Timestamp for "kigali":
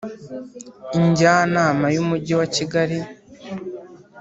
2.55-2.99